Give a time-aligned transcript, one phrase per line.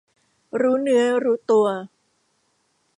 [0.61, 1.67] รู้เนื้อรู้ตัว